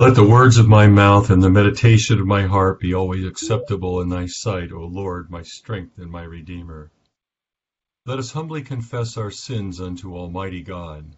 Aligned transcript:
Let 0.00 0.14
the 0.14 0.26
words 0.26 0.56
of 0.56 0.66
my 0.66 0.86
mouth 0.86 1.28
and 1.28 1.42
the 1.42 1.50
meditation 1.50 2.18
of 2.18 2.26
my 2.26 2.46
heart 2.46 2.80
be 2.80 2.94
always 2.94 3.26
acceptable 3.26 4.00
in 4.00 4.08
thy 4.08 4.24
sight, 4.24 4.72
O 4.72 4.86
Lord, 4.86 5.30
my 5.30 5.42
strength 5.42 5.98
and 5.98 6.10
my 6.10 6.22
redeemer. 6.22 6.90
Let 8.06 8.18
us 8.18 8.32
humbly 8.32 8.62
confess 8.62 9.18
our 9.18 9.30
sins 9.30 9.78
unto 9.78 10.16
Almighty 10.16 10.62
God. 10.62 11.16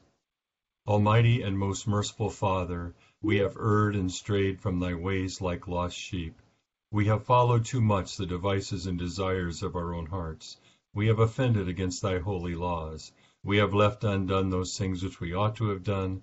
Almighty 0.85 1.43
and 1.43 1.57
most 1.57 1.87
merciful 1.87 2.29
Father, 2.29 2.93
we 3.23 3.37
have 3.37 3.57
erred 3.57 3.95
and 3.95 4.11
strayed 4.11 4.61
from 4.61 4.81
thy 4.81 4.95
ways 4.95 5.41
like 5.41 5.69
lost 5.69 5.97
sheep. 5.97 6.43
We 6.91 7.05
have 7.07 7.25
followed 7.25 7.65
too 7.65 7.81
much 7.81 8.17
the 8.17 8.27
devices 8.27 8.87
and 8.87 8.99
desires 8.99 9.63
of 9.63 9.77
our 9.77 9.95
own 9.95 10.07
hearts. 10.07 10.57
We 10.93 11.07
have 11.07 11.21
offended 11.21 11.69
against 11.69 12.03
thy 12.03 12.19
holy 12.19 12.57
laws. 12.57 13.13
We 13.45 13.59
have 13.59 13.75
left 13.75 14.03
undone 14.03 14.51
those 14.51 14.77
things 14.77 15.05
which 15.05 15.21
we 15.21 15.33
ought 15.35 15.55
to 15.59 15.69
have 15.69 15.85
done, 15.85 16.23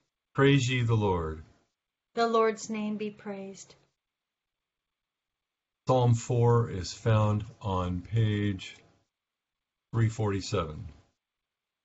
Praise 0.33 0.69
ye 0.69 0.81
the 0.81 0.95
Lord. 0.95 1.43
The 2.13 2.25
Lord's 2.25 2.69
name 2.69 2.95
be 2.95 3.09
praised. 3.09 3.75
Psalm 5.85 6.13
4 6.13 6.69
is 6.69 6.93
found 6.93 7.43
on 7.61 8.01
page 8.01 8.77
347. 9.91 10.87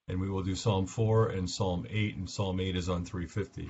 And 0.06 0.20
we 0.20 0.30
will 0.30 0.44
do 0.44 0.54
Psalm 0.54 0.86
4 0.86 1.30
and 1.30 1.50
Psalm 1.50 1.88
8, 1.90 2.16
and 2.18 2.30
Psalm 2.30 2.60
8 2.60 2.76
is 2.76 2.88
on 2.88 3.04
350. 3.04 3.68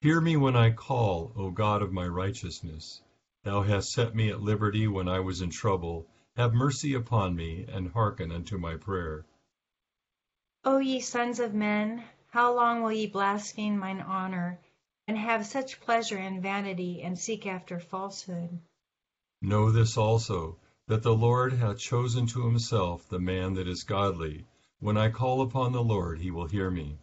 Hear 0.00 0.22
me 0.22 0.38
when 0.38 0.56
I 0.56 0.70
call, 0.70 1.32
O 1.36 1.50
God 1.50 1.82
of 1.82 1.92
my 1.92 2.06
righteousness. 2.06 3.02
Thou 3.44 3.60
hast 3.60 3.92
set 3.92 4.14
me 4.14 4.30
at 4.30 4.40
liberty 4.40 4.88
when 4.88 5.08
I 5.08 5.20
was 5.20 5.42
in 5.42 5.50
trouble. 5.50 6.06
Have 6.36 6.54
mercy 6.54 6.94
upon 6.94 7.36
me, 7.36 7.66
and 7.68 7.92
hearken 7.92 8.32
unto 8.32 8.56
my 8.56 8.76
prayer. 8.76 9.26
O 10.64 10.78
ye 10.78 11.00
sons 11.00 11.38
of 11.38 11.52
men, 11.52 12.02
how 12.30 12.54
long 12.54 12.82
will 12.82 12.92
ye 12.92 13.06
blaspheme 13.06 13.78
mine 13.78 14.00
honor, 14.00 14.60
and 15.06 15.16
have 15.16 15.46
such 15.46 15.80
pleasure 15.80 16.18
in 16.18 16.42
vanity, 16.42 17.02
and 17.02 17.18
seek 17.18 17.46
after 17.46 17.80
falsehood? 17.80 18.58
Know 19.40 19.70
this 19.70 19.96
also, 19.96 20.58
that 20.88 21.02
the 21.02 21.14
Lord 21.14 21.52
hath 21.52 21.78
chosen 21.78 22.26
to 22.28 22.46
himself 22.46 23.08
the 23.08 23.18
man 23.18 23.54
that 23.54 23.66
is 23.66 23.84
godly. 23.84 24.44
When 24.80 24.96
I 24.96 25.10
call 25.10 25.40
upon 25.40 25.72
the 25.72 25.82
Lord, 25.82 26.18
he 26.18 26.30
will 26.30 26.46
hear 26.46 26.70
me. 26.70 26.98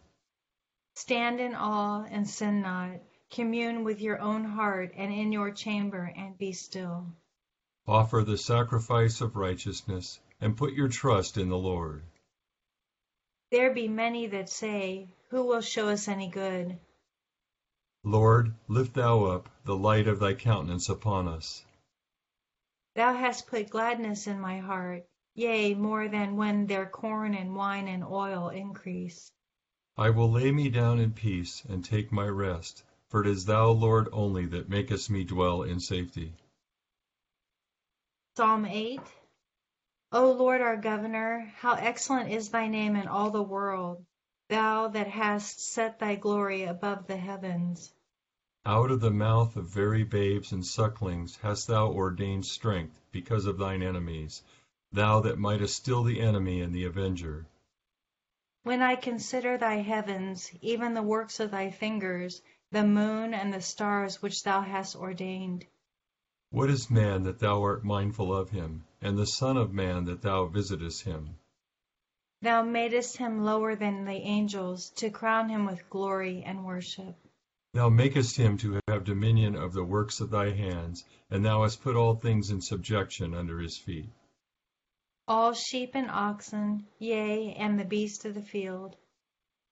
Stand 0.94 1.40
in 1.40 1.54
awe 1.54 2.04
and 2.10 2.28
sin 2.28 2.62
not. 2.62 3.00
Commune 3.30 3.84
with 3.84 4.00
your 4.00 4.20
own 4.20 4.44
heart, 4.44 4.92
and 4.96 5.12
in 5.12 5.32
your 5.32 5.50
chamber, 5.50 6.12
and 6.16 6.38
be 6.38 6.52
still. 6.52 7.04
Offer 7.88 8.22
the 8.22 8.38
sacrifice 8.38 9.20
of 9.20 9.36
righteousness, 9.36 10.20
and 10.40 10.56
put 10.56 10.72
your 10.72 10.88
trust 10.88 11.36
in 11.36 11.48
the 11.48 11.58
Lord. 11.58 12.04
There 13.50 13.72
be 13.72 13.86
many 13.86 14.26
that 14.26 14.48
say, 14.50 15.08
Who 15.30 15.44
will 15.44 15.60
show 15.60 15.88
us 15.88 16.08
any 16.08 16.28
good? 16.28 16.78
Lord, 18.02 18.54
lift 18.66 18.94
thou 18.94 19.24
up 19.24 19.48
the 19.64 19.76
light 19.76 20.08
of 20.08 20.18
thy 20.18 20.34
countenance 20.34 20.88
upon 20.88 21.28
us. 21.28 21.64
Thou 22.96 23.14
hast 23.14 23.46
put 23.46 23.70
gladness 23.70 24.26
in 24.26 24.40
my 24.40 24.58
heart, 24.58 25.06
yea, 25.34 25.74
more 25.74 26.08
than 26.08 26.36
when 26.36 26.66
their 26.66 26.86
corn 26.86 27.34
and 27.34 27.54
wine 27.54 27.86
and 27.86 28.02
oil 28.02 28.48
increase. 28.48 29.30
I 29.96 30.10
will 30.10 30.30
lay 30.30 30.50
me 30.50 30.68
down 30.68 30.98
in 30.98 31.12
peace, 31.12 31.64
and 31.68 31.84
take 31.84 32.10
my 32.10 32.26
rest, 32.26 32.82
for 33.08 33.20
it 33.20 33.28
is 33.28 33.44
thou, 33.44 33.70
Lord, 33.70 34.08
only 34.12 34.46
that 34.46 34.68
makest 34.68 35.08
me 35.08 35.22
dwell 35.24 35.62
in 35.62 35.78
safety. 35.78 36.34
Psalm 38.36 38.66
8 38.66 39.00
O 40.12 40.30
Lord 40.30 40.60
our 40.60 40.76
Governor, 40.76 41.52
how 41.56 41.74
excellent 41.74 42.30
is 42.30 42.50
thy 42.50 42.68
name 42.68 42.94
in 42.94 43.08
all 43.08 43.30
the 43.30 43.42
world, 43.42 44.06
thou 44.48 44.86
that 44.86 45.08
hast 45.08 45.58
set 45.58 45.98
thy 45.98 46.14
glory 46.14 46.62
above 46.62 47.08
the 47.08 47.16
heavens. 47.16 47.92
Out 48.64 48.92
of 48.92 49.00
the 49.00 49.10
mouth 49.10 49.56
of 49.56 49.68
very 49.68 50.04
babes 50.04 50.52
and 50.52 50.64
sucklings 50.64 51.36
hast 51.38 51.66
thou 51.66 51.90
ordained 51.90 52.46
strength 52.46 53.00
because 53.10 53.46
of 53.46 53.58
thine 53.58 53.82
enemies, 53.82 54.44
thou 54.92 55.18
that 55.22 55.40
mightest 55.40 55.74
still 55.74 56.04
the 56.04 56.20
enemy 56.20 56.60
and 56.60 56.72
the 56.72 56.84
avenger. 56.84 57.46
When 58.62 58.82
I 58.82 58.94
consider 58.94 59.58
thy 59.58 59.78
heavens, 59.78 60.52
even 60.60 60.94
the 60.94 61.02
works 61.02 61.40
of 61.40 61.50
thy 61.50 61.70
fingers, 61.70 62.42
the 62.70 62.84
moon 62.84 63.34
and 63.34 63.52
the 63.52 63.60
stars 63.60 64.22
which 64.22 64.44
thou 64.44 64.60
hast 64.60 64.94
ordained, 64.94 65.66
what 66.50 66.70
is 66.70 66.88
man 66.88 67.24
that 67.24 67.40
thou 67.40 67.60
art 67.60 67.84
mindful 67.84 68.32
of 68.32 68.50
him, 68.50 68.84
and 69.06 69.16
the 69.16 69.24
Son 69.24 69.56
of 69.56 69.72
man 69.72 70.04
that 70.06 70.20
thou 70.20 70.46
visitest 70.46 71.04
him? 71.04 71.38
Thou 72.42 72.64
madest 72.64 73.16
him 73.18 73.44
lower 73.44 73.76
than 73.76 74.04
the 74.04 74.10
angels, 74.10 74.90
to 74.96 75.10
crown 75.10 75.48
him 75.48 75.64
with 75.64 75.88
glory 75.88 76.42
and 76.42 76.64
worship. 76.66 77.14
Thou 77.72 77.88
makest 77.88 78.36
him 78.36 78.58
to 78.58 78.80
have 78.88 79.04
dominion 79.04 79.54
of 79.54 79.74
the 79.74 79.84
works 79.84 80.20
of 80.20 80.30
thy 80.30 80.50
hands, 80.50 81.04
and 81.30 81.44
thou 81.44 81.62
hast 81.62 81.82
put 81.82 81.94
all 81.94 82.16
things 82.16 82.50
in 82.50 82.60
subjection 82.60 83.32
under 83.32 83.60
his 83.60 83.78
feet. 83.78 84.10
All 85.28 85.52
sheep 85.52 85.92
and 85.94 86.10
oxen, 86.10 86.88
yea, 86.98 87.54
and 87.54 87.78
the 87.78 87.84
beasts 87.84 88.24
of 88.24 88.34
the 88.34 88.42
field. 88.42 88.96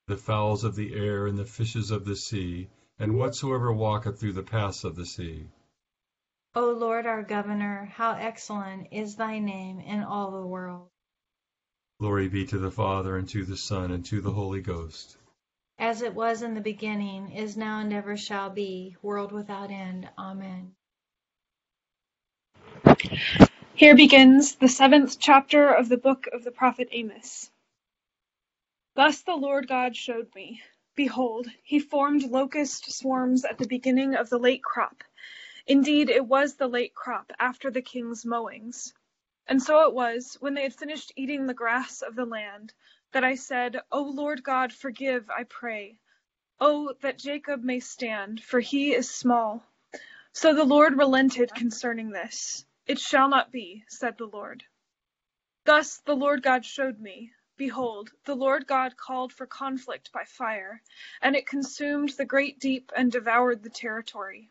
The 0.06 0.16
fowls 0.16 0.62
of 0.62 0.76
the 0.76 0.94
air, 0.94 1.26
and 1.26 1.36
the 1.36 1.44
fishes 1.44 1.90
of 1.90 2.04
the 2.04 2.16
sea, 2.16 2.68
and 3.00 3.18
whatsoever 3.18 3.72
walketh 3.72 4.20
through 4.20 4.34
the 4.34 4.44
paths 4.44 4.84
of 4.84 4.94
the 4.94 5.06
sea. 5.06 5.48
O 6.56 6.70
Lord 6.70 7.04
our 7.04 7.24
Governor, 7.24 7.86
how 7.96 8.12
excellent 8.12 8.86
is 8.92 9.16
thy 9.16 9.40
name 9.40 9.80
in 9.80 10.04
all 10.04 10.30
the 10.30 10.46
world. 10.46 10.88
Glory 11.98 12.28
be 12.28 12.46
to 12.46 12.58
the 12.58 12.70
Father, 12.70 13.16
and 13.16 13.28
to 13.30 13.44
the 13.44 13.56
Son, 13.56 13.90
and 13.90 14.04
to 14.06 14.20
the 14.20 14.30
Holy 14.30 14.60
Ghost. 14.60 15.16
As 15.80 16.00
it 16.00 16.14
was 16.14 16.42
in 16.42 16.54
the 16.54 16.60
beginning, 16.60 17.32
is 17.32 17.56
now, 17.56 17.80
and 17.80 17.92
ever 17.92 18.16
shall 18.16 18.50
be, 18.50 18.96
world 19.02 19.32
without 19.32 19.72
end. 19.72 20.08
Amen. 20.16 20.76
Here 23.74 23.96
begins 23.96 24.54
the 24.54 24.68
seventh 24.68 25.18
chapter 25.18 25.74
of 25.74 25.88
the 25.88 25.96
book 25.96 26.28
of 26.32 26.44
the 26.44 26.52
prophet 26.52 26.88
Amos. 26.92 27.50
Thus 28.94 29.22
the 29.22 29.34
Lord 29.34 29.66
God 29.66 29.96
showed 29.96 30.32
me. 30.36 30.62
Behold, 30.94 31.48
he 31.64 31.80
formed 31.80 32.30
locust 32.30 32.92
swarms 32.92 33.44
at 33.44 33.58
the 33.58 33.66
beginning 33.66 34.14
of 34.14 34.30
the 34.30 34.38
late 34.38 34.62
crop 34.62 35.02
Indeed, 35.66 36.10
it 36.10 36.26
was 36.26 36.56
the 36.56 36.68
late 36.68 36.94
crop, 36.94 37.32
after 37.38 37.70
the 37.70 37.82
king's 37.82 38.26
mowings. 38.26 38.94
And 39.48 39.62
so 39.62 39.88
it 39.88 39.94
was, 39.94 40.36
when 40.40 40.54
they 40.54 40.64
had 40.64 40.74
finished 40.74 41.12
eating 41.16 41.46
the 41.46 41.54
grass 41.54 42.02
of 42.02 42.16
the 42.16 42.26
land, 42.26 42.74
that 43.12 43.24
I 43.24 43.36
said, 43.36 43.80
O 43.92 44.02
Lord 44.02 44.42
God, 44.44 44.72
forgive, 44.72 45.30
I 45.30 45.44
pray. 45.44 45.98
O 46.60 46.94
that 47.02 47.18
Jacob 47.18 47.64
may 47.64 47.80
stand, 47.80 48.42
for 48.42 48.60
he 48.60 48.94
is 48.94 49.10
small, 49.10 49.64
So 50.32 50.54
the 50.54 50.64
Lord 50.64 50.96
relented 50.98 51.54
concerning 51.54 52.10
this. 52.10 52.64
It 52.86 53.00
shall 53.00 53.28
not 53.28 53.52
be, 53.52 53.84
said 53.88 54.18
the 54.18 54.26
Lord. 54.26 54.64
Thus 55.66 55.98
the 55.98 56.16
Lord 56.16 56.42
God 56.42 56.64
showed 56.64 57.00
me, 57.00 57.32
behold, 57.56 58.10
the 58.26 58.34
Lord 58.36 58.66
God 58.66 58.96
called 58.96 59.32
for 59.32 59.46
conflict 59.46 60.12
by 60.12 60.24
fire, 60.24 60.82
and 61.22 61.36
it 61.36 61.46
consumed 61.46 62.10
the 62.10 62.24
great 62.26 62.60
deep 62.60 62.92
and 62.96 63.12
devoured 63.12 63.62
the 63.62 63.70
territory. 63.70 64.50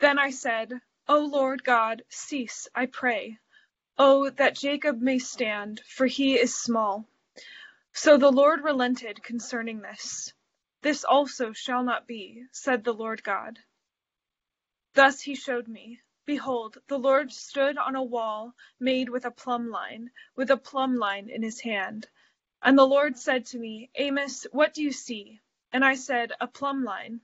Then 0.00 0.18
I 0.18 0.30
said, 0.30 0.72
O 1.08 1.20
Lord 1.20 1.64
God, 1.64 2.02
cease, 2.10 2.68
I 2.74 2.86
pray. 2.86 3.38
Oh, 3.98 4.30
that 4.30 4.56
Jacob 4.56 5.00
may 5.00 5.18
stand, 5.18 5.80
for 5.86 6.06
he 6.06 6.34
is 6.38 6.54
small. 6.54 7.06
So 7.92 8.16
the 8.18 8.32
Lord 8.32 8.64
relented 8.64 9.22
concerning 9.22 9.80
this. 9.82 10.32
This 10.82 11.04
also 11.04 11.52
shall 11.52 11.84
not 11.84 12.06
be, 12.06 12.44
said 12.52 12.84
the 12.84 12.94
Lord 12.94 13.22
God. 13.24 13.58
Thus 14.94 15.20
he 15.20 15.34
showed 15.34 15.68
me. 15.68 16.00
Behold, 16.26 16.78
the 16.88 16.98
Lord 16.98 17.32
stood 17.32 17.78
on 17.78 17.96
a 17.96 18.02
wall 18.02 18.54
made 18.80 19.08
with 19.08 19.24
a 19.26 19.30
plumb 19.30 19.70
line, 19.70 20.10
with 20.36 20.50
a 20.50 20.56
plumb 20.56 20.96
line 20.96 21.28
in 21.30 21.42
his 21.42 21.60
hand. 21.60 22.08
And 22.62 22.78
the 22.78 22.86
Lord 22.86 23.18
said 23.18 23.46
to 23.46 23.58
me, 23.58 23.90
Amos, 23.96 24.46
what 24.52 24.74
do 24.74 24.82
you 24.82 24.92
see? 24.92 25.40
And 25.72 25.84
I 25.84 25.94
said, 25.94 26.32
A 26.40 26.46
plumb 26.48 26.84
line. 26.84 27.20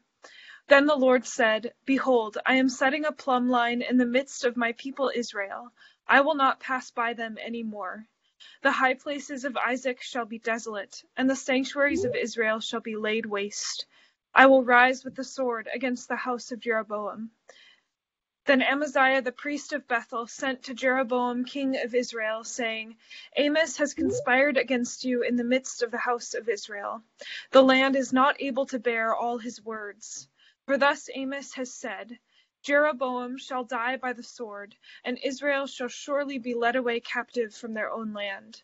Then 0.69 0.87
the 0.87 0.97
Lord 0.97 1.25
said, 1.25 1.75
Behold, 1.85 2.39
I 2.45 2.57
am 2.57 2.69
setting 2.69 3.05
a 3.05 3.13
plumb 3.13 3.49
line 3.49 3.83
in 3.83 3.99
the 3.99 4.07
midst 4.07 4.45
of 4.45 4.57
my 4.57 4.73
people 4.73 5.13
Israel. 5.15 5.73
I 6.09 6.23
will 6.23 6.35
not 6.35 6.59
pass 6.59 6.91
by 6.91 7.13
them 7.13 7.39
any 7.41 7.63
more. 7.63 8.05
The 8.63 8.73
high 8.73 8.95
places 8.95 9.45
of 9.45 9.57
Isaac 9.57 10.03
shall 10.03 10.25
be 10.25 10.41
desolate, 10.41 11.05
and 11.17 11.31
the 11.31 11.37
sanctuaries 11.37 12.05
of 12.05 12.17
Israel 12.17 12.59
shall 12.59 12.81
be 12.81 12.97
laid 12.97 13.27
waste. 13.27 13.87
I 14.35 14.47
will 14.47 14.65
rise 14.65 15.05
with 15.05 15.15
the 15.15 15.23
sword 15.23 15.69
against 15.73 16.09
the 16.09 16.17
house 16.17 16.51
of 16.51 16.59
Jeroboam. 16.59 17.31
Then 18.47 18.61
Amaziah 18.61 19.23
the 19.23 19.31
priest 19.33 19.73
of 19.73 19.87
Bethel 19.87 20.27
sent 20.27 20.65
to 20.65 20.75
Jeroboam 20.75 21.45
king 21.45 21.77
of 21.77 21.95
Israel, 21.95 22.43
saying, 22.43 22.97
Amos 23.37 23.77
has 23.77 23.95
conspired 23.95 24.57
against 24.57 25.05
you 25.05 25.23
in 25.23 25.37
the 25.37 25.45
midst 25.45 25.85
of 25.85 25.93
the 25.93 25.99
house 25.99 26.35
of 26.35 26.49
Israel. 26.49 27.03
The 27.53 27.63
land 27.63 27.95
is 27.95 28.13
not 28.13 28.41
able 28.41 28.67
to 28.67 28.81
bear 28.81 29.15
all 29.15 29.39
his 29.39 29.65
words. 29.65 30.29
For 30.67 30.77
thus 30.77 31.09
Amos 31.15 31.55
has 31.55 31.73
said, 31.73 32.19
Jeroboam 32.63 33.39
shall 33.39 33.63
die 33.63 33.97
by 33.97 34.13
the 34.13 34.25
sword, 34.25 34.77
and 35.05 35.19
Israel 35.23 35.69
shall 35.69 35.89
surely 35.89 36.39
be 36.39 36.55
led 36.55 36.75
away 36.75 36.99
captive 36.99 37.55
from 37.55 37.73
their 37.73 37.93
own 37.93 38.13
land. 38.13 38.63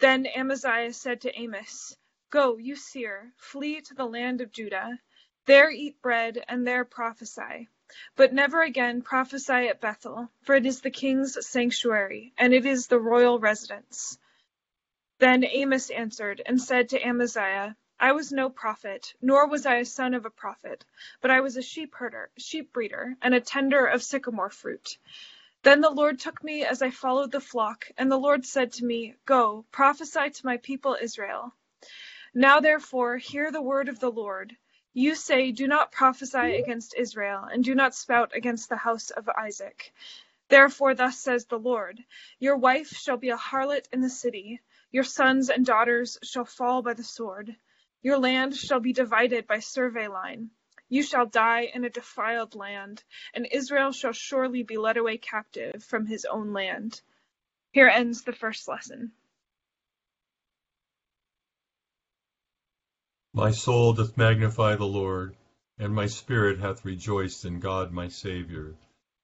Then 0.00 0.26
Amaziah 0.26 0.92
said 0.92 1.22
to 1.22 1.40
Amos, 1.40 1.96
Go, 2.28 2.58
you 2.58 2.76
seer, 2.76 3.32
flee 3.38 3.80
to 3.80 3.94
the 3.94 4.04
land 4.04 4.42
of 4.42 4.52
Judah. 4.52 4.98
There 5.46 5.70
eat 5.70 6.02
bread, 6.02 6.44
and 6.46 6.66
there 6.66 6.84
prophesy. 6.84 7.68
But 8.16 8.34
never 8.34 8.62
again 8.62 9.00
prophesy 9.00 9.68
at 9.68 9.80
Bethel, 9.80 10.30
for 10.42 10.54
it 10.54 10.66
is 10.66 10.82
the 10.82 10.90
king's 10.90 11.44
sanctuary, 11.46 12.34
and 12.36 12.52
it 12.52 12.66
is 12.66 12.86
the 12.86 13.00
royal 13.00 13.38
residence. 13.38 14.18
Then 15.18 15.44
Amos 15.44 15.90
answered 15.90 16.42
and 16.44 16.60
said 16.60 16.90
to 16.90 17.00
Amaziah, 17.02 17.76
I 18.02 18.12
was 18.12 18.32
no 18.32 18.48
prophet, 18.48 19.12
nor 19.20 19.46
was 19.46 19.66
I 19.66 19.76
a 19.76 19.84
son 19.84 20.14
of 20.14 20.24
a 20.24 20.30
prophet, 20.30 20.86
but 21.20 21.30
I 21.30 21.42
was 21.42 21.58
a 21.58 21.62
sheep 21.62 21.94
herder, 21.94 22.30
sheep 22.38 22.72
breeder, 22.72 23.14
and 23.20 23.34
a 23.34 23.42
tender 23.42 23.84
of 23.84 24.02
sycamore 24.02 24.48
fruit. 24.48 24.96
Then 25.64 25.82
the 25.82 25.90
Lord 25.90 26.18
took 26.18 26.42
me 26.42 26.64
as 26.64 26.80
I 26.80 26.90
followed 26.90 27.30
the 27.30 27.42
flock, 27.42 27.90
and 27.98 28.10
the 28.10 28.16
Lord 28.16 28.46
said 28.46 28.72
to 28.72 28.86
me, 28.86 29.16
Go, 29.26 29.66
prophesy 29.70 30.30
to 30.30 30.46
my 30.46 30.56
people 30.56 30.96
Israel. 30.98 31.54
Now 32.32 32.60
therefore 32.60 33.18
hear 33.18 33.52
the 33.52 33.60
word 33.60 33.90
of 33.90 34.00
the 34.00 34.10
Lord. 34.10 34.56
You 34.94 35.14
say, 35.14 35.52
Do 35.52 35.68
not 35.68 35.92
prophesy 35.92 36.54
against 36.54 36.94
Israel, 36.94 37.44
and 37.44 37.62
do 37.62 37.74
not 37.74 37.94
spout 37.94 38.34
against 38.34 38.70
the 38.70 38.76
house 38.76 39.10
of 39.10 39.28
Isaac. 39.28 39.92
Therefore 40.48 40.94
thus 40.94 41.18
says 41.18 41.44
the 41.44 41.58
Lord, 41.58 42.02
Your 42.38 42.56
wife 42.56 42.88
shall 42.88 43.18
be 43.18 43.28
a 43.28 43.36
harlot 43.36 43.88
in 43.92 44.00
the 44.00 44.08
city, 44.08 44.62
your 44.90 45.04
sons 45.04 45.50
and 45.50 45.66
daughters 45.66 46.18
shall 46.22 46.46
fall 46.46 46.80
by 46.80 46.94
the 46.94 47.04
sword. 47.04 47.56
Your 48.02 48.18
land 48.18 48.56
shall 48.56 48.80
be 48.80 48.92
divided 48.92 49.46
by 49.46 49.58
survey 49.58 50.08
line. 50.08 50.50
You 50.88 51.02
shall 51.02 51.26
die 51.26 51.70
in 51.72 51.84
a 51.84 51.90
defiled 51.90 52.54
land, 52.54 53.04
and 53.34 53.46
Israel 53.52 53.92
shall 53.92 54.12
surely 54.12 54.62
be 54.62 54.78
led 54.78 54.96
away 54.96 55.18
captive 55.18 55.84
from 55.84 56.06
his 56.06 56.24
own 56.24 56.52
land. 56.52 57.00
Here 57.72 57.88
ends 57.88 58.22
the 58.22 58.32
first 58.32 58.66
lesson. 58.66 59.12
My 63.32 63.52
soul 63.52 63.92
doth 63.92 64.16
magnify 64.16 64.74
the 64.74 64.86
Lord, 64.86 65.36
and 65.78 65.94
my 65.94 66.06
spirit 66.06 66.58
hath 66.58 66.84
rejoiced 66.84 67.44
in 67.44 67.60
God 67.60 67.92
my 67.92 68.08
Saviour. 68.08 68.74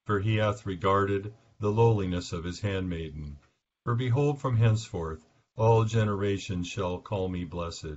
For 0.04 0.20
he 0.20 0.36
hath 0.36 0.64
regarded 0.64 1.34
the 1.58 1.72
lowliness 1.72 2.32
of 2.32 2.44
his 2.44 2.60
handmaiden. 2.60 3.38
For 3.82 3.96
behold, 3.96 4.40
from 4.40 4.56
henceforth 4.56 5.20
all 5.56 5.84
generations 5.84 6.68
shall 6.68 7.00
call 7.00 7.28
me 7.28 7.44
blessed. 7.44 7.96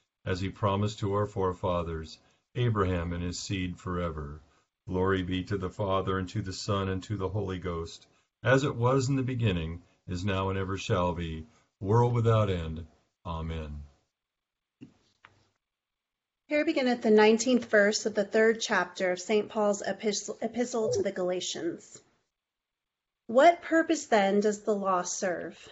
as 0.25 0.39
he 0.39 0.49
promised 0.49 0.99
to 0.99 1.13
our 1.13 1.25
forefathers, 1.25 2.17
Abraham 2.55 3.13
and 3.13 3.23
his 3.23 3.39
seed 3.39 3.77
forever. 3.77 4.41
Glory 4.87 5.23
be 5.23 5.43
to 5.43 5.57
the 5.57 5.69
Father, 5.69 6.17
and 6.17 6.27
to 6.29 6.41
the 6.41 6.53
Son, 6.53 6.89
and 6.89 7.01
to 7.03 7.17
the 7.17 7.29
Holy 7.29 7.59
Ghost, 7.59 8.07
as 8.43 8.63
it 8.63 8.75
was 8.75 9.09
in 9.09 9.15
the 9.15 9.23
beginning, 9.23 9.81
is 10.07 10.25
now, 10.25 10.49
and 10.49 10.57
ever 10.57 10.77
shall 10.77 11.13
be, 11.13 11.45
world 11.79 12.13
without 12.13 12.49
end. 12.49 12.85
Amen. 13.25 13.83
Here 16.47 16.65
beginneth 16.65 17.01
the 17.01 17.11
nineteenth 17.11 17.65
verse 17.65 18.05
of 18.05 18.13
the 18.13 18.25
third 18.25 18.59
chapter 18.59 19.11
of 19.11 19.21
St. 19.21 19.47
Paul's 19.47 19.81
epistle 19.81 20.89
to 20.91 21.01
the 21.01 21.11
Galatians. 21.13 22.01
What 23.27 23.61
purpose 23.61 24.07
then 24.07 24.41
does 24.41 24.63
the 24.63 24.75
law 24.75 25.03
serve? 25.03 25.69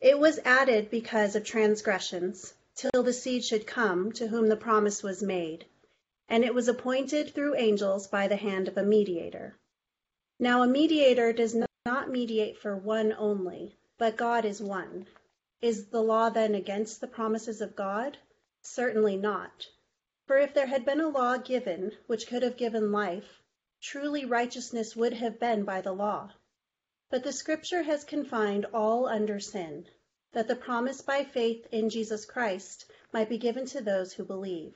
It 0.00 0.18
was 0.18 0.38
added 0.44 0.90
because 0.90 1.36
of 1.36 1.44
transgressions, 1.44 2.52
till 2.74 3.02
the 3.02 3.12
seed 3.12 3.44
should 3.44 3.66
come, 3.66 4.12
to 4.12 4.28
whom 4.28 4.46
the 4.48 4.56
promise 4.56 5.02
was 5.02 5.22
made. 5.22 5.66
And 6.28 6.44
it 6.44 6.54
was 6.54 6.68
appointed 6.68 7.34
through 7.34 7.56
angels 7.56 8.06
by 8.06 8.28
the 8.28 8.36
hand 8.36 8.68
of 8.68 8.76
a 8.76 8.84
mediator. 8.84 9.56
Now 10.38 10.62
a 10.62 10.66
mediator 10.66 11.32
does 11.32 11.56
not 11.84 12.10
mediate 12.10 12.58
for 12.58 12.76
one 12.76 13.12
only, 13.12 13.76
but 13.98 14.16
God 14.16 14.44
is 14.44 14.62
one. 14.62 15.06
Is 15.60 15.88
the 15.88 16.02
law 16.02 16.30
then 16.30 16.54
against 16.54 17.00
the 17.00 17.06
promises 17.06 17.60
of 17.60 17.74
God? 17.76 18.16
Certainly 18.62 19.16
not. 19.16 19.66
For 20.26 20.38
if 20.38 20.54
there 20.54 20.66
had 20.66 20.84
been 20.84 21.00
a 21.00 21.08
law 21.08 21.38
given 21.38 21.92
which 22.06 22.26
could 22.26 22.42
have 22.42 22.56
given 22.56 22.92
life, 22.92 23.42
truly 23.80 24.24
righteousness 24.24 24.94
would 24.94 25.14
have 25.14 25.40
been 25.40 25.64
by 25.64 25.80
the 25.80 25.92
law. 25.92 26.32
But 27.10 27.24
the 27.24 27.32
Scripture 27.32 27.82
has 27.82 28.04
confined 28.04 28.66
all 28.72 29.06
under 29.06 29.40
sin, 29.40 29.88
that 30.32 30.46
the 30.46 30.56
promise 30.56 31.00
by 31.00 31.24
faith 31.24 31.66
in 31.72 31.90
Jesus 31.90 32.24
Christ 32.24 32.84
might 33.12 33.28
be 33.28 33.38
given 33.38 33.66
to 33.66 33.80
those 33.80 34.12
who 34.12 34.24
believe. 34.24 34.74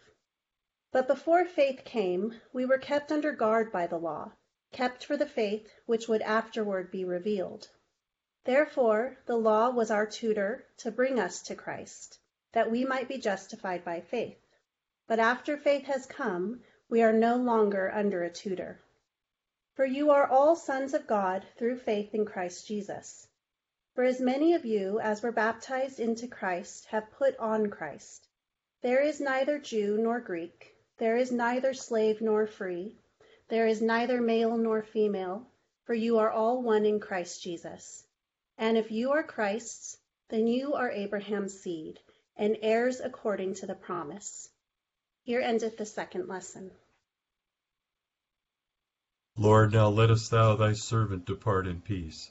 But 0.90 1.06
before 1.06 1.44
faith 1.44 1.84
came, 1.84 2.40
we 2.52 2.64
were 2.64 2.78
kept 2.78 3.12
under 3.12 3.32
guard 3.32 3.70
by 3.70 3.86
the 3.86 3.98
law, 3.98 4.32
kept 4.72 5.04
for 5.04 5.16
the 5.16 5.26
faith 5.26 5.68
which 5.86 6.08
would 6.08 6.22
afterward 6.22 6.90
be 6.90 7.04
revealed. 7.04 7.68
Therefore 8.44 9.16
the 9.26 9.36
law 9.36 9.70
was 9.70 9.90
our 9.90 10.06
tutor 10.06 10.66
to 10.78 10.90
bring 10.90 11.18
us 11.18 11.42
to 11.42 11.54
Christ, 11.54 12.18
that 12.52 12.70
we 12.70 12.84
might 12.84 13.08
be 13.08 13.18
justified 13.18 13.84
by 13.84 14.00
faith. 14.00 14.38
But 15.06 15.18
after 15.18 15.56
faith 15.56 15.84
has 15.86 16.06
come, 16.06 16.62
we 16.88 17.02
are 17.02 17.12
no 17.12 17.36
longer 17.36 17.90
under 17.92 18.22
a 18.22 18.30
tutor. 18.30 18.80
For 19.74 19.84
you 19.84 20.10
are 20.10 20.28
all 20.28 20.56
sons 20.56 20.94
of 20.94 21.06
God 21.06 21.46
through 21.56 21.78
faith 21.78 22.14
in 22.14 22.24
Christ 22.24 22.66
Jesus. 22.66 23.26
For 23.94 24.02
as 24.02 24.20
many 24.20 24.54
of 24.54 24.64
you 24.64 24.98
as 24.98 25.22
were 25.22 25.30
baptized 25.30 26.00
into 26.00 26.26
Christ 26.26 26.86
have 26.86 27.12
put 27.12 27.36
on 27.36 27.70
Christ. 27.70 28.26
There 28.82 29.00
is 29.00 29.20
neither 29.20 29.60
Jew 29.60 29.96
nor 29.98 30.20
Greek, 30.20 30.74
there 30.98 31.16
is 31.16 31.30
neither 31.30 31.74
slave 31.74 32.20
nor 32.20 32.46
free, 32.48 32.98
there 33.48 33.68
is 33.68 33.80
neither 33.80 34.20
male 34.20 34.56
nor 34.56 34.82
female, 34.82 35.46
for 35.84 35.94
you 35.94 36.18
are 36.18 36.30
all 36.30 36.60
one 36.60 36.84
in 36.84 36.98
Christ 36.98 37.42
Jesus. 37.42 38.04
And 38.58 38.76
if 38.76 38.90
you 38.90 39.12
are 39.12 39.22
Christ's, 39.22 39.96
then 40.28 40.48
you 40.48 40.74
are 40.74 40.90
Abraham's 40.90 41.60
seed, 41.60 42.00
and 42.36 42.58
heirs 42.62 43.00
according 43.00 43.54
to 43.54 43.66
the 43.66 43.76
promise. 43.76 44.50
Here 45.22 45.40
endeth 45.40 45.76
the 45.76 45.86
second 45.86 46.26
lesson. 46.26 46.72
Lord, 49.36 49.72
now 49.72 49.88
lettest 49.88 50.32
thou 50.32 50.56
thy 50.56 50.72
servant 50.72 51.26
depart 51.26 51.68
in 51.68 51.80
peace, 51.80 52.30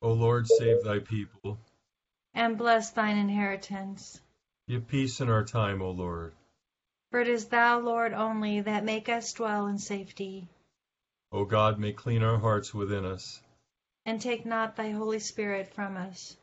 O 0.00 0.12
Lord, 0.12 0.46
save 0.46 0.84
thy 0.84 1.00
people. 1.00 1.58
And 2.32 2.56
bless 2.56 2.90
thine 2.90 3.16
inheritance. 3.16 4.20
Give 4.68 4.86
peace 4.86 5.20
in 5.20 5.28
our 5.28 5.44
time, 5.44 5.82
O 5.82 5.90
Lord. 5.90 6.34
For 7.10 7.20
it 7.20 7.28
is 7.28 7.46
thou, 7.46 7.80
Lord, 7.80 8.12
only, 8.12 8.60
that 8.60 8.84
make 8.84 9.08
us 9.08 9.32
dwell 9.32 9.66
in 9.66 9.78
safety. 9.78 10.46
O 11.32 11.44
God, 11.44 11.78
may 11.78 11.92
clean 11.92 12.22
our 12.22 12.38
hearts 12.38 12.72
within 12.72 13.04
us. 13.04 13.42
And 14.06 14.20
take 14.20 14.46
not 14.46 14.76
thy 14.76 14.90
Holy 14.90 15.18
Spirit 15.18 15.74
from 15.74 15.96
us. 15.96 16.36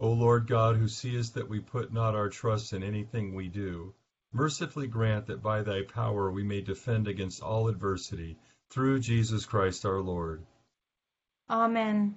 O 0.00 0.10
Lord 0.12 0.46
God, 0.46 0.76
who 0.76 0.88
seest 0.88 1.34
that 1.34 1.48
we 1.48 1.60
put 1.60 1.92
not 1.92 2.14
our 2.14 2.28
trust 2.28 2.72
in 2.72 2.82
anything 2.82 3.34
we 3.34 3.48
do, 3.48 3.92
mercifully 4.32 4.86
grant 4.86 5.26
that 5.26 5.42
by 5.42 5.62
thy 5.62 5.82
power 5.82 6.30
we 6.30 6.42
may 6.42 6.60
defend 6.60 7.06
against 7.06 7.42
all 7.42 7.68
adversity, 7.68 8.38
through 8.70 9.00
Jesus 9.00 9.44
Christ 9.44 9.84
our 9.84 10.00
Lord. 10.00 10.42
Amen. 11.50 12.16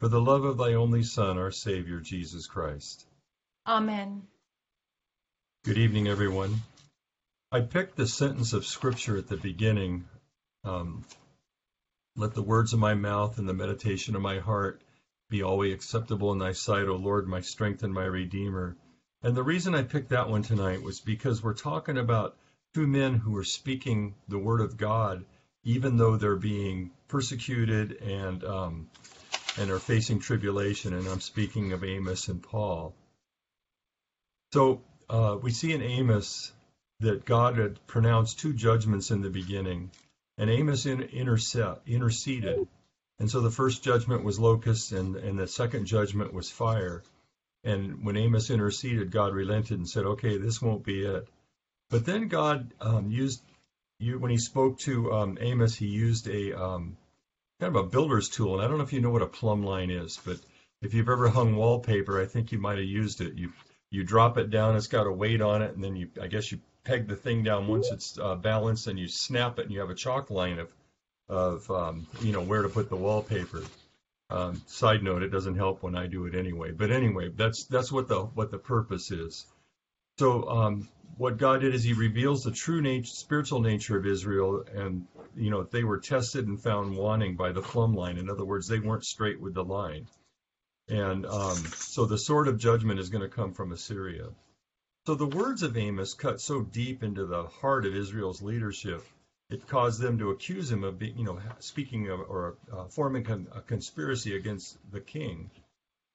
for 0.00 0.08
the 0.08 0.20
love 0.20 0.44
of 0.44 0.58
thy 0.58 0.74
only 0.74 1.02
Son, 1.02 1.38
our 1.38 1.50
Savior, 1.50 2.00
Jesus 2.00 2.46
Christ. 2.46 3.06
Amen. 3.66 4.22
Good 5.64 5.78
evening, 5.78 6.08
everyone. 6.08 6.60
I 7.50 7.60
picked 7.60 7.96
the 7.96 8.06
sentence 8.06 8.52
of 8.52 8.66
Scripture 8.66 9.16
at 9.16 9.28
the 9.28 9.36
beginning. 9.36 10.04
Um, 10.64 11.04
Let 12.16 12.34
the 12.34 12.42
words 12.42 12.72
of 12.72 12.78
my 12.78 12.94
mouth 12.94 13.38
and 13.38 13.48
the 13.48 13.54
meditation 13.54 14.14
of 14.16 14.22
my 14.22 14.40
heart 14.40 14.82
be 15.30 15.42
always 15.42 15.74
acceptable 15.74 16.32
in 16.32 16.38
thy 16.38 16.52
sight, 16.52 16.86
O 16.88 16.96
Lord, 16.96 17.26
my 17.26 17.40
strength 17.40 17.82
and 17.82 17.94
my 17.94 18.04
redeemer. 18.04 18.76
And 19.22 19.34
the 19.34 19.42
reason 19.42 19.74
I 19.74 19.82
picked 19.82 20.10
that 20.10 20.28
one 20.28 20.42
tonight 20.42 20.82
was 20.82 21.00
because 21.00 21.42
we're 21.42 21.54
talking 21.54 21.96
about 21.96 22.36
two 22.74 22.86
men 22.86 23.14
who 23.14 23.36
are 23.36 23.44
speaking 23.44 24.14
the 24.28 24.38
word 24.38 24.60
of 24.60 24.76
God, 24.76 25.24
even 25.64 25.96
though 25.96 26.16
they're 26.16 26.36
being 26.36 26.90
persecuted 27.08 28.02
and 28.02 28.44
um, 28.44 28.88
and 29.58 29.70
are 29.70 29.78
facing 29.78 30.20
tribulation. 30.20 30.94
And 30.94 31.06
I'm 31.06 31.20
speaking 31.20 31.72
of 31.72 31.84
Amos 31.84 32.28
and 32.28 32.42
Paul. 32.42 32.94
So 34.52 34.82
uh, 35.08 35.36
we 35.40 35.50
see 35.50 35.72
in 35.72 35.82
Amos 35.82 36.52
that 37.00 37.24
God 37.24 37.58
had 37.58 37.86
pronounced 37.86 38.38
two 38.38 38.52
judgments 38.52 39.10
in 39.10 39.20
the 39.20 39.30
beginning, 39.30 39.90
and 40.38 40.50
Amos 40.50 40.86
in, 40.86 41.02
interceded. 41.02 42.66
And 43.18 43.30
so 43.30 43.40
the 43.40 43.50
first 43.50 43.82
judgment 43.82 44.24
was 44.24 44.38
locusts, 44.38 44.92
and, 44.92 45.16
and 45.16 45.38
the 45.38 45.46
second 45.46 45.86
judgment 45.86 46.32
was 46.32 46.50
fire. 46.50 47.02
And 47.62 48.04
when 48.04 48.16
Amos 48.16 48.50
interceded, 48.50 49.10
God 49.10 49.34
relented 49.34 49.78
and 49.78 49.88
said, 49.88 50.04
"Okay, 50.04 50.36
this 50.36 50.60
won't 50.60 50.84
be 50.84 51.04
it." 51.04 51.26
But 51.90 52.04
then 52.04 52.28
God 52.28 52.72
um, 52.80 53.10
used 53.10 53.42
you 53.98 54.18
when 54.18 54.30
He 54.30 54.38
spoke 54.38 54.78
to 54.80 55.12
um, 55.12 55.38
Amos. 55.40 55.74
He 55.74 55.86
used 55.86 56.28
a 56.28 56.52
um, 56.60 56.96
kind 57.60 57.74
of 57.74 57.84
a 57.84 57.88
builder's 57.88 58.28
tool, 58.28 58.54
and 58.54 58.62
I 58.62 58.68
don't 58.68 58.78
know 58.78 58.84
if 58.84 58.92
you 58.92 59.00
know 59.00 59.10
what 59.10 59.22
a 59.22 59.26
plumb 59.26 59.64
line 59.64 59.90
is, 59.90 60.20
but 60.24 60.38
if 60.82 60.94
you've 60.94 61.08
ever 61.08 61.28
hung 61.28 61.56
wallpaper, 61.56 62.20
I 62.20 62.26
think 62.26 62.52
you 62.52 62.58
might 62.58 62.78
have 62.78 62.86
used 62.86 63.20
it. 63.20 63.34
You 63.34 63.52
you 63.90 64.04
drop 64.04 64.38
it 64.38 64.50
down, 64.50 64.76
it's 64.76 64.88
got 64.88 65.06
a 65.06 65.12
weight 65.12 65.40
on 65.40 65.62
it, 65.62 65.74
and 65.74 65.82
then 65.82 65.96
you 65.96 66.08
I 66.20 66.26
guess 66.26 66.50
you 66.50 66.58
peg 66.84 67.08
the 67.08 67.16
thing 67.16 67.42
down 67.42 67.66
once 67.66 67.90
it's 67.90 68.18
uh, 68.18 68.34
balanced, 68.34 68.86
and 68.86 68.98
you 68.98 69.08
snap 69.08 69.58
it, 69.58 69.62
and 69.62 69.72
you 69.72 69.80
have 69.80 69.90
a 69.90 69.94
chalk 69.94 70.30
line 70.30 70.58
of 70.58 70.72
of 71.28 71.70
um, 71.70 72.06
you 72.20 72.32
know 72.32 72.42
where 72.42 72.62
to 72.62 72.68
put 72.68 72.88
the 72.88 72.96
wallpaper. 72.96 73.62
Um, 74.30 74.62
side 74.66 75.02
note: 75.02 75.22
it 75.22 75.28
doesn't 75.28 75.56
help 75.56 75.82
when 75.82 75.94
I 75.94 76.06
do 76.06 76.26
it 76.26 76.34
anyway. 76.34 76.72
But 76.72 76.90
anyway, 76.90 77.30
that's 77.34 77.64
that's 77.64 77.92
what 77.92 78.08
the 78.08 78.24
what 78.24 78.50
the 78.50 78.58
purpose 78.58 79.10
is. 79.10 79.46
So 80.18 80.48
um, 80.48 80.88
what 81.16 81.38
God 81.38 81.60
did 81.60 81.74
is 81.74 81.84
He 81.84 81.92
reveals 81.92 82.44
the 82.44 82.50
true 82.50 82.80
nature, 82.80 83.06
spiritual 83.06 83.60
nature 83.60 83.96
of 83.96 84.06
Israel, 84.06 84.64
and 84.74 85.06
you 85.36 85.50
know 85.50 85.62
they 85.64 85.84
were 85.84 85.98
tested 85.98 86.46
and 86.46 86.62
found 86.62 86.96
wanting 86.96 87.36
by 87.36 87.52
the 87.52 87.62
plumb 87.62 87.94
line. 87.94 88.18
In 88.18 88.30
other 88.30 88.44
words, 88.44 88.68
they 88.68 88.78
weren't 88.78 89.04
straight 89.04 89.40
with 89.40 89.54
the 89.54 89.64
line, 89.64 90.06
and 90.88 91.26
um, 91.26 91.56
so 91.56 92.06
the 92.06 92.18
sword 92.18 92.48
of 92.48 92.58
judgment 92.58 93.00
is 93.00 93.10
going 93.10 93.22
to 93.22 93.28
come 93.28 93.52
from 93.52 93.72
Assyria. 93.72 94.28
So 95.06 95.14
the 95.14 95.26
words 95.26 95.62
of 95.62 95.76
Amos 95.76 96.14
cut 96.14 96.40
so 96.40 96.62
deep 96.62 97.02
into 97.02 97.26
the 97.26 97.44
heart 97.44 97.84
of 97.84 97.94
Israel's 97.94 98.40
leadership 98.40 99.04
it 99.50 99.66
caused 99.68 100.00
them 100.00 100.18
to 100.18 100.30
accuse 100.30 100.70
him 100.70 100.84
of 100.84 100.98
being, 100.98 101.18
you 101.18 101.24
know, 101.24 101.38
speaking 101.58 102.08
of, 102.08 102.20
or 102.20 102.56
uh, 102.72 102.84
forming 102.86 103.24
con- 103.24 103.48
a 103.52 103.60
conspiracy 103.60 104.36
against 104.36 104.78
the 104.90 105.00
king. 105.00 105.50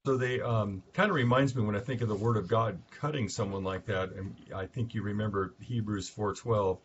So 0.06 0.18
they 0.18 0.42
um, 0.42 0.82
kind 0.94 1.10
of 1.10 1.16
reminds 1.16 1.56
me 1.56 1.64
when 1.64 1.76
I 1.76 1.80
think 1.80 2.02
of 2.02 2.08
the 2.08 2.16
word 2.16 2.38
of 2.38 2.48
God 2.48 2.80
cutting 2.92 3.30
someone 3.30 3.64
like 3.64 3.86
that, 3.86 4.12
and 4.14 4.36
I 4.56 4.66
think 4.66 4.94
you 4.94 5.04
remember 5.04 5.54
Hebrews 5.60 6.10
4:12, 6.10 6.80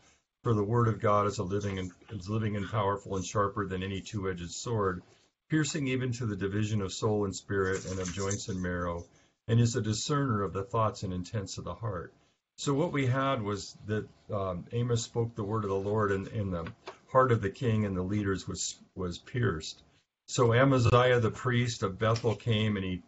for 0.44 0.54
the 0.54 0.62
word 0.62 0.88
of 0.88 1.00
God 1.00 1.26
is 1.26 1.38
a 1.38 1.42
living 1.42 1.78
and 1.78 1.90
is 2.10 2.28
living 2.28 2.54
and 2.54 2.70
powerful 2.70 3.16
and 3.16 3.24
sharper 3.24 3.66
than 3.66 3.82
any 3.82 4.02
two-edged 4.02 4.50
sword, 4.50 5.02
piercing 5.48 5.88
even 5.88 6.12
to 6.12 6.26
the 6.26 6.36
division 6.36 6.82
of 6.82 6.92
soul 6.92 7.24
and 7.24 7.34
spirit 7.34 7.86
and 7.86 7.98
of 7.98 8.12
joints 8.12 8.48
and 8.48 8.62
marrow, 8.62 9.06
and 9.48 9.58
is 9.58 9.74
a 9.74 9.80
discerner 9.80 10.42
of 10.42 10.52
the 10.52 10.62
thoughts 10.62 11.02
and 11.02 11.14
intents 11.14 11.56
of 11.56 11.64
the 11.64 11.72
heart. 11.74 12.12
So 12.56 12.74
what 12.74 12.92
we 12.92 13.06
had 13.06 13.40
was 13.42 13.74
that 13.86 14.06
um, 14.30 14.66
Amos 14.72 15.02
spoke 15.02 15.34
the 15.34 15.42
word 15.42 15.64
of 15.64 15.70
the 15.70 15.76
Lord, 15.76 16.12
and, 16.12 16.28
and 16.28 16.52
the 16.52 16.70
heart 17.10 17.32
of 17.32 17.40
the 17.40 17.50
king 17.50 17.86
and 17.86 17.96
the 17.96 18.02
leaders 18.02 18.46
was 18.46 18.76
was 18.94 19.18
pierced. 19.18 19.82
So 20.26 20.52
Amaziah 20.52 21.20
the 21.20 21.30
priest 21.30 21.82
of 21.82 21.98
Bethel 21.98 22.34
came, 22.34 22.76
and 22.76 22.84
he 22.84 23.02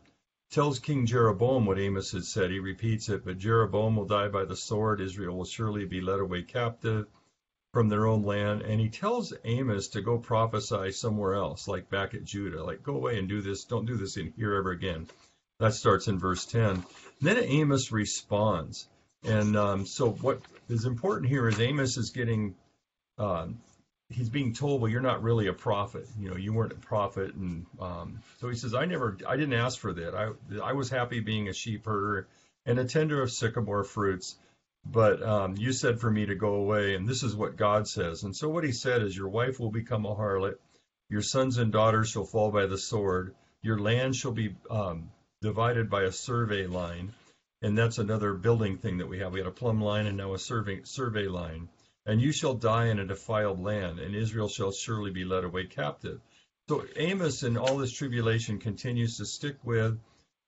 tells 0.51 0.79
King 0.79 1.05
Jeroboam 1.05 1.67
what 1.67 1.79
Amos 1.79 2.13
had 2.13 2.25
said. 2.25 2.51
He 2.51 2.61
repeats 2.61 3.11
it, 3.11 3.27
but 3.27 3.39
Jeroboam 3.39 3.97
will 3.97 4.07
die 4.07 4.29
by 4.29 4.45
the 4.47 4.57
sword. 4.57 5.03
Israel 5.03 5.37
will 5.37 5.45
surely 5.45 5.85
be 5.85 6.01
led 6.01 6.21
away 6.21 6.43
captive. 6.43 7.07
From 7.77 7.91
their 7.91 8.07
own 8.07 8.23
land, 8.23 8.63
and 8.63 8.81
he 8.81 8.89
tells 8.89 9.35
Amos 9.45 9.89
to 9.89 10.01
go 10.01 10.17
prophesy 10.17 10.91
somewhere 10.93 11.35
else, 11.35 11.69
like 11.69 11.91
back 11.91 12.15
at 12.15 12.25
Judah, 12.25 12.65
like 12.65 12.83
go 12.83 12.95
away 12.95 13.19
and 13.19 13.29
do 13.29 13.43
this. 13.43 13.65
Don't 13.65 13.85
do 13.85 13.97
this 13.97 14.17
in 14.17 14.33
here 14.35 14.55
ever 14.55 14.71
again. 14.71 15.07
That 15.61 15.75
starts 15.75 16.09
in 16.09 16.19
verse 16.19 16.47
10. 16.47 16.71
And 16.71 16.85
then 17.21 17.37
Amos 17.37 17.93
responds. 17.93 18.89
And 19.25 19.59
um, 19.59 19.85
so 19.85 20.13
what 20.13 20.41
is 20.71 20.87
important 20.87 21.29
here 21.29 21.49
is 21.49 21.61
Amos 21.61 21.99
is 21.99 22.09
getting, 22.09 22.55
um, 23.19 23.61
he's 24.09 24.31
being 24.31 24.55
told, 24.55 24.81
well, 24.81 24.91
you're 24.91 25.03
not 25.03 25.23
really 25.23 25.49
a 25.49 25.53
prophet. 25.53 26.09
You 26.19 26.31
know, 26.31 26.37
you 26.37 26.55
weren't 26.55 26.73
a 26.73 26.77
prophet. 26.77 27.35
And 27.35 27.67
um, 27.79 28.21
so 28.41 28.49
he 28.49 28.57
says, 28.57 28.73
I 28.73 28.87
never, 28.87 29.19
I 29.29 29.37
didn't 29.37 29.53
ask 29.53 29.79
for 29.79 29.93
that. 29.93 30.15
I, 30.15 30.31
I 30.63 30.73
was 30.73 30.89
happy 30.89 31.21
being 31.21 31.51
a 31.51 31.53
sheep 31.53 31.85
herder 31.85 32.27
and 32.65 32.79
a 32.79 32.87
tender 32.87 33.21
of 33.21 33.31
sycamore 33.31 33.85
fruits. 33.85 34.37
But 34.93 35.23
um, 35.23 35.57
you 35.57 35.73
said 35.73 36.01
for 36.01 36.11
me 36.11 36.27
to 36.27 36.35
go 36.35 36.55
away, 36.55 36.95
and 36.95 37.09
this 37.09 37.23
is 37.23 37.35
what 37.35 37.57
God 37.57 37.89
says. 37.89 38.23
And 38.23 38.37
so 38.37 38.49
what 38.49 38.65
he 38.65 38.73
said 38.73 39.03
is, 39.03 39.17
Your 39.17 39.29
wife 39.29 39.59
will 39.59 39.71
become 39.71 40.07
a 40.07 40.15
harlot, 40.15 40.59
your 41.09 41.23
sons 41.23 41.59
and 41.59 41.73
daughters 41.73 42.09
shall 42.09 42.25
fall 42.25 42.51
by 42.53 42.67
the 42.67 42.79
sword, 42.79 43.35
your 43.63 43.79
land 43.79 44.15
shall 44.15 44.33
be 44.33 44.55
um, 44.71 45.11
divided 45.41 45.91
by 45.91 46.03
a 46.05 46.13
survey 46.13 46.67
line. 46.67 47.13
And 47.63 47.77
that's 47.77 47.99
another 47.99 48.35
building 48.35 48.79
thing 48.79 48.99
that 48.99 49.09
we 49.09 49.19
have. 49.19 49.33
We 49.33 49.41
had 49.41 49.49
a 49.49 49.53
plumb 49.53 49.81
line 49.81 50.07
and 50.07 50.17
now 50.17 50.35
a 50.35 50.39
survey, 50.39 50.83
survey 50.85 51.27
line. 51.27 51.69
And 52.05 52.21
you 52.21 52.31
shall 52.31 52.55
die 52.55 52.87
in 52.87 53.01
a 53.01 53.07
defiled 53.07 53.61
land, 53.61 53.99
and 53.99 54.15
Israel 54.15 54.49
shall 54.49 54.71
surely 54.71 55.11
be 55.11 55.25
led 55.25 55.43
away 55.43 55.67
captive. 55.67 56.21
So 56.69 56.85
Amos, 56.97 57.43
in 57.43 57.57
all 57.57 57.79
this 57.79 57.93
tribulation, 57.93 58.59
continues 58.59 59.17
to 59.17 59.27
stick 59.27 59.57
with 59.65 59.99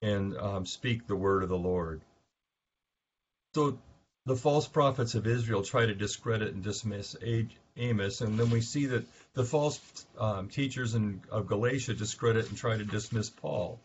and 0.01 0.37
um, 0.37 0.67
speak 0.67 1.07
the 1.07 1.17
word 1.17 1.43
of 1.43 1.49
the 1.49 1.59
Lord. 1.59 2.03
So 3.55 3.79
the 4.29 4.37
false 4.37 4.69
prophets 4.69 5.15
of 5.15 5.27
Israel 5.27 5.63
try 5.63 5.87
to 5.87 5.95
discredit 5.95 6.55
and 6.55 6.63
dismiss 6.63 7.17
Amos, 7.77 8.21
and 8.21 8.39
then 8.39 8.51
we 8.51 8.61
see 8.61 8.87
that 8.87 9.07
the 9.33 9.45
false 9.45 9.81
um, 10.19 10.49
teachers 10.49 10.95
in, 10.95 11.23
of 11.31 11.47
Galatia 11.47 11.95
discredit 11.95 12.49
and 12.49 12.57
try 12.57 12.77
to 12.77 12.85
dismiss 12.85 13.31
Paul. 13.31 13.81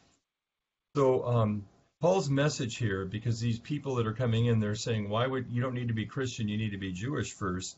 So 0.96 1.26
um, 1.26 1.66
Paul's 2.02 2.30
message 2.30 2.76
here, 2.76 3.06
because 3.06 3.40
these 3.40 3.58
people 3.58 3.96
that 3.96 4.08
are 4.08 4.14
coming 4.14 4.46
in, 4.46 4.60
they're 4.60 4.76
saying, 4.76 5.10
"Why 5.10 5.26
would 5.26 5.48
you 5.50 5.62
don't 5.62 5.74
need 5.74 5.88
to 5.88 5.94
be 5.94 6.06
Christian? 6.06 6.50
You 6.50 6.58
need 6.58 6.72
to 6.72 6.78
be 6.78 6.92
Jewish 6.92 7.32
first. 7.32 7.78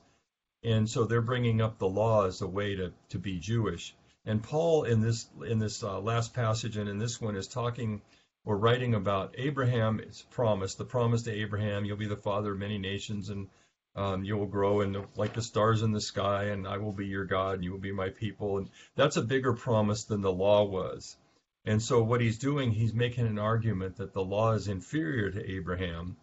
And 0.64 0.90
so 0.90 1.06
they're 1.06 1.22
bringing 1.22 1.62
up 1.62 1.78
the 1.78 1.88
law 1.88 2.26
as 2.26 2.42
a 2.42 2.48
way 2.48 2.76
to 2.76 2.92
to 3.10 3.20
be 3.20 3.40
Jewish. 3.40 3.96
And 4.26 4.42
Paul 4.42 4.86
in 4.86 5.02
this 5.02 5.30
in 5.46 5.60
this 5.60 5.84
uh, 5.84 6.00
last 6.00 6.34
passage 6.34 6.76
and 6.78 6.90
in 6.90 6.98
this 6.98 7.22
one 7.22 7.36
is 7.36 7.48
talking 7.48 8.02
we're 8.46 8.56
writing 8.56 8.94
about 8.94 9.36
Abraham's 9.40 10.22
promise, 10.30 10.76
the 10.76 10.86
promise 10.86 11.24
to 11.24 11.32
Abraham, 11.32 11.84
you'll 11.84 11.98
be 11.98 12.08
the 12.08 12.16
father 12.16 12.52
of 12.54 12.60
many 12.60 12.78
nations 12.78 13.30
and 13.30 13.50
um, 13.96 14.24
you 14.24 14.38
will 14.38 14.46
grow 14.46 14.82
and 14.82 15.06
like 15.16 15.34
the 15.34 15.42
stars 15.42 15.82
in 15.82 15.92
the 15.92 16.02
sky 16.02 16.46
and 16.46 16.68
I 16.68 16.78
will 16.78 16.92
be 16.92 17.08
your 17.08 17.26
God 17.26 17.56
and 17.56 17.64
you 17.64 17.72
will 17.72 17.80
be 17.80 17.92
my 17.92 18.10
people. 18.10 18.60
And 18.60 18.70
that's 18.96 19.18
a 19.18 19.24
bigger 19.24 19.54
promise 19.54 20.04
than 20.04 20.22
the 20.22 20.32
law 20.32 20.64
was. 20.64 21.18
And 21.66 21.82
so 21.82 22.04
what 22.04 22.22
he's 22.22 22.38
doing, 22.38 22.72
he's 22.72 22.94
making 22.94 23.26
an 23.26 23.40
argument 23.40 23.98
that 23.98 24.14
the 24.14 24.24
law 24.24 24.52
is 24.52 24.68
inferior 24.68 25.32
to 25.32 25.52
Abraham. 25.52 26.16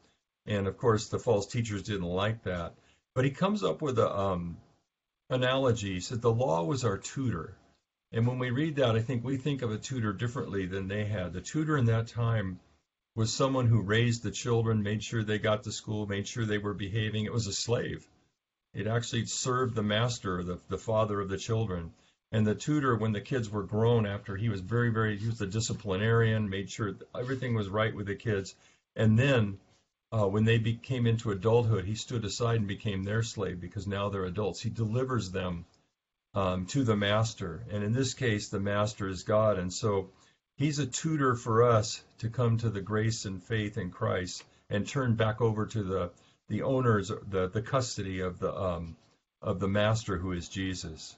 And 0.46 0.68
of 0.68 0.76
course, 0.76 1.08
the 1.08 1.18
false 1.18 1.46
teachers 1.46 1.82
didn't 1.82 2.02
like 2.02 2.44
that. 2.44 2.74
But 3.14 3.24
he 3.24 3.32
comes 3.32 3.64
up 3.64 3.82
with 3.82 3.98
a 3.98 4.16
um, 4.16 4.58
analogy. 5.28 5.94
He 5.94 6.00
said 6.00 6.22
the 6.22 6.32
law 6.32 6.62
was 6.62 6.84
our 6.84 6.98
tutor. 6.98 7.56
And 8.14 8.26
when 8.26 8.38
we 8.38 8.50
read 8.50 8.76
that, 8.76 8.94
I 8.94 9.00
think 9.00 9.24
we 9.24 9.38
think 9.38 9.62
of 9.62 9.72
a 9.72 9.78
tutor 9.78 10.12
differently 10.12 10.66
than 10.66 10.86
they 10.86 11.06
had. 11.06 11.32
The 11.32 11.40
tutor 11.40 11.78
in 11.78 11.86
that 11.86 12.08
time 12.08 12.60
was 13.14 13.32
someone 13.32 13.66
who 13.66 13.80
raised 13.80 14.22
the 14.22 14.30
children, 14.30 14.82
made 14.82 15.02
sure 15.02 15.22
they 15.22 15.38
got 15.38 15.62
to 15.62 15.72
school, 15.72 16.06
made 16.06 16.28
sure 16.28 16.44
they 16.44 16.58
were 16.58 16.74
behaving. 16.74 17.24
It 17.24 17.32
was 17.32 17.46
a 17.46 17.54
slave. 17.54 18.06
It 18.74 18.86
actually 18.86 19.26
served 19.26 19.74
the 19.74 19.82
master, 19.82 20.42
the, 20.42 20.58
the 20.68 20.78
father 20.78 21.20
of 21.20 21.30
the 21.30 21.38
children. 21.38 21.92
And 22.32 22.46
the 22.46 22.54
tutor, 22.54 22.96
when 22.96 23.12
the 23.12 23.20
kids 23.20 23.48
were 23.48 23.64
grown, 23.64 24.06
after 24.06 24.36
he 24.36 24.50
was 24.50 24.60
very, 24.60 24.90
very, 24.90 25.16
he 25.16 25.26
was 25.26 25.40
a 25.40 25.46
disciplinarian, 25.46 26.50
made 26.50 26.70
sure 26.70 26.94
everything 27.14 27.54
was 27.54 27.68
right 27.68 27.94
with 27.94 28.06
the 28.06 28.14
kids. 28.14 28.54
And 28.94 29.18
then 29.18 29.58
uh, 30.10 30.26
when 30.26 30.44
they 30.44 30.58
be, 30.58 30.74
came 30.74 31.06
into 31.06 31.30
adulthood, 31.30 31.86
he 31.86 31.94
stood 31.94 32.24
aside 32.26 32.58
and 32.58 32.68
became 32.68 33.04
their 33.04 33.22
slave 33.22 33.58
because 33.58 33.86
now 33.86 34.10
they're 34.10 34.24
adults. 34.24 34.60
He 34.60 34.70
delivers 34.70 35.30
them 35.30 35.64
um, 36.34 36.66
to 36.66 36.84
the 36.84 36.96
master. 36.96 37.64
And 37.70 37.84
in 37.84 37.92
this 37.92 38.14
case, 38.14 38.48
the 38.48 38.60
master 38.60 39.08
is 39.08 39.22
God. 39.22 39.58
And 39.58 39.72
so 39.72 40.10
he's 40.56 40.78
a 40.78 40.86
tutor 40.86 41.34
for 41.34 41.64
us 41.64 42.02
to 42.18 42.30
come 42.30 42.58
to 42.58 42.70
the 42.70 42.80
grace 42.80 43.24
and 43.24 43.42
faith 43.42 43.78
in 43.78 43.90
Christ 43.90 44.44
and 44.70 44.86
turn 44.86 45.14
back 45.14 45.40
over 45.40 45.66
to 45.66 45.82
the, 45.82 46.10
the 46.48 46.62
owners, 46.62 47.10
the, 47.28 47.48
the 47.48 47.62
custody 47.62 48.20
of 48.20 48.38
the, 48.38 48.54
um, 48.54 48.96
of 49.40 49.60
the 49.60 49.68
master 49.68 50.16
who 50.16 50.32
is 50.32 50.48
Jesus. 50.48 51.16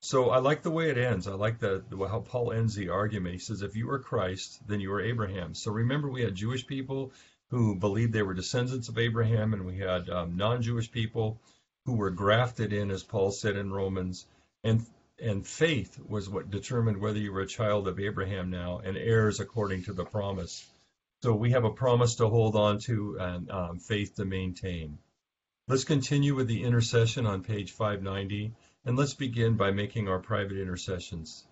So 0.00 0.30
I 0.30 0.38
like 0.38 0.62
the 0.62 0.70
way 0.70 0.90
it 0.90 0.98
ends. 0.98 1.26
I 1.26 1.32
like 1.32 1.58
the, 1.58 1.82
how 2.08 2.20
Paul 2.20 2.52
ends 2.52 2.74
the 2.74 2.90
argument. 2.90 3.34
He 3.34 3.40
says, 3.40 3.62
if 3.62 3.76
you 3.76 3.90
are 3.90 3.98
Christ, 3.98 4.60
then 4.66 4.80
you 4.80 4.92
are 4.92 5.00
Abraham. 5.00 5.54
So 5.54 5.72
remember, 5.72 6.08
we 6.08 6.22
had 6.22 6.34
Jewish 6.34 6.66
people 6.66 7.12
who 7.50 7.74
believed 7.74 8.12
they 8.12 8.22
were 8.22 8.34
descendants 8.34 8.88
of 8.88 8.98
Abraham, 8.98 9.54
and 9.54 9.66
we 9.66 9.78
had 9.78 10.08
um, 10.10 10.36
non 10.36 10.62
Jewish 10.62 10.90
people 10.90 11.40
who 11.84 11.96
were 11.96 12.10
grafted 12.10 12.72
in, 12.72 12.90
as 12.90 13.02
Paul 13.02 13.30
said 13.32 13.56
in 13.56 13.72
Romans 13.72 14.26
and 14.64 14.84
and 15.20 15.46
faith 15.46 15.98
was 16.06 16.28
what 16.28 16.50
determined 16.50 17.00
whether 17.00 17.18
you 17.18 17.32
were 17.32 17.40
a 17.40 17.46
child 17.46 17.88
of 17.88 17.98
Abraham 17.98 18.50
now 18.50 18.78
and 18.78 18.96
heirs 18.96 19.40
according 19.40 19.82
to 19.84 19.92
the 19.92 20.04
promise. 20.04 20.64
So 21.22 21.34
we 21.34 21.50
have 21.50 21.64
a 21.64 21.70
promise 21.70 22.14
to 22.16 22.28
hold 22.28 22.54
on 22.54 22.78
to 22.80 23.16
and 23.18 23.50
um, 23.50 23.78
faith 23.80 24.14
to 24.16 24.24
maintain. 24.24 24.98
Let's 25.66 25.84
continue 25.84 26.36
with 26.36 26.46
the 26.46 26.62
intercession 26.62 27.26
on 27.26 27.42
page 27.42 27.72
590, 27.72 28.54
and 28.84 28.96
let's 28.96 29.14
begin 29.14 29.56
by 29.56 29.72
making 29.72 30.06
our 30.08 30.20
private 30.20 30.56
intercessions. 30.56 31.44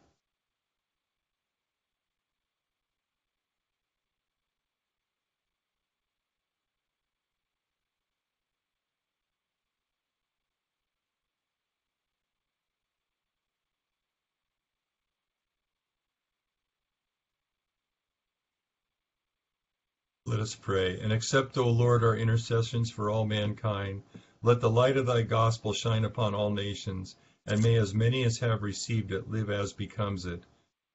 Let 20.29 20.41
us 20.41 20.57
pray. 20.57 20.99
And 20.99 21.13
accept, 21.13 21.57
O 21.57 21.71
Lord, 21.71 22.03
our 22.03 22.17
intercessions 22.17 22.91
for 22.91 23.09
all 23.09 23.25
mankind. 23.25 24.03
Let 24.43 24.61
the 24.61 24.69
light 24.69 24.97
of 24.97 25.07
thy 25.07 25.23
gospel 25.23 25.73
shine 25.73 26.05
upon 26.05 26.35
all 26.35 26.51
nations, 26.51 27.15
and 27.47 27.63
may 27.63 27.77
as 27.77 27.95
many 27.95 28.25
as 28.25 28.39
have 28.39 28.65
received 28.65 29.13
it 29.13 29.31
live 29.31 29.51
as 29.51 29.73
becomes 29.73 30.27
it. 30.27 30.43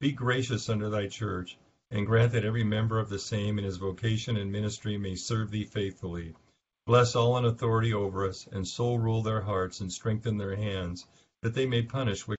Be 0.02 0.12
gracious 0.12 0.68
unto 0.68 0.90
thy 0.90 1.08
church, 1.08 1.58
and 1.92 2.06
grant 2.06 2.34
that 2.34 2.44
every 2.44 2.66
member 2.66 3.00
of 3.00 3.08
the 3.08 3.20
same 3.20 3.58
in 3.58 3.64
his 3.64 3.78
vocation 3.78 4.36
and 4.36 4.52
ministry 4.52 4.98
may 4.98 5.16
serve 5.16 5.50
thee 5.50 5.64
faithfully. 5.64 6.34
Bless 6.86 7.16
all 7.16 7.38
in 7.38 7.46
authority 7.46 7.94
over 7.94 8.28
us, 8.28 8.50
and 8.52 8.68
so 8.68 8.96
rule 8.96 9.24
their 9.24 9.42
hearts 9.42 9.80
and 9.80 9.94
strengthen 9.94 10.38
their 10.38 10.58
hands, 10.58 11.08
that 11.42 11.54
they 11.54 11.66
may 11.66 11.84
punish 11.84 12.28